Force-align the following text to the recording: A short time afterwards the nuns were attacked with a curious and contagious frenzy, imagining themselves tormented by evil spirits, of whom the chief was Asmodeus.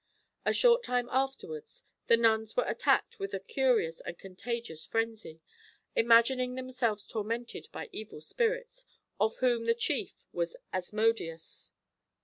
A 0.47 0.51
short 0.51 0.81
time 0.81 1.07
afterwards 1.11 1.83
the 2.07 2.17
nuns 2.17 2.57
were 2.57 2.65
attacked 2.65 3.19
with 3.19 3.35
a 3.35 3.39
curious 3.39 3.99
and 4.01 4.17
contagious 4.17 4.83
frenzy, 4.83 5.43
imagining 5.95 6.55
themselves 6.55 7.05
tormented 7.05 7.67
by 7.71 7.87
evil 7.91 8.19
spirits, 8.19 8.83
of 9.19 9.37
whom 9.37 9.65
the 9.65 9.75
chief 9.75 10.25
was 10.33 10.57
Asmodeus. 10.73 11.73